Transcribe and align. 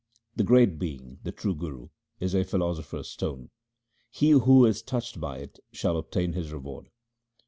The 0.35 0.43
great 0.43 0.79
being, 0.79 1.19
the 1.21 1.31
true 1.31 1.53
Guru, 1.53 1.89
is 2.19 2.33
a 2.33 2.43
philosopher's 2.43 3.07
stone; 3.07 3.51
he 4.09 4.31
who 4.31 4.65
is 4.65 4.81
touched 4.81 5.19
by 5.21 5.37
it 5.37 5.59
shall 5.71 5.95
obtain 5.95 6.33
his 6.33 6.51
reward. 6.51 6.89